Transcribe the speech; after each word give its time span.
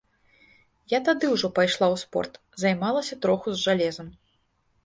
Я 0.93 0.99
тады 1.09 1.29
ўжо 1.33 1.51
пайшла 1.59 1.87
ў 1.93 2.03
спорт, 2.05 2.33
займалася 2.65 3.15
троху 3.27 3.47
з 3.55 3.59
жалезам. 3.69 4.07